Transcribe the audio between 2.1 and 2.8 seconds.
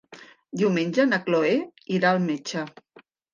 al metge.